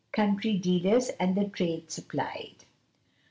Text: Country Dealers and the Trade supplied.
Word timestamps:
Country 0.13 0.57
Dealers 0.57 1.09
and 1.19 1.35
the 1.37 1.45
Trade 1.45 1.91
supplied. 1.91 2.65